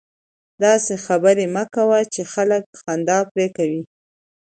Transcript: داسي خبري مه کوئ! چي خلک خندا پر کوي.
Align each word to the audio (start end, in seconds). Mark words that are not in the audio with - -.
داسي 0.61 0.95
خبري 1.05 1.45
مه 1.55 1.63
کوئ! 1.73 2.03
چي 2.13 2.21
خلک 2.33 2.63
خندا 2.81 3.19
پر 3.31 3.41
کوي. 3.57 3.81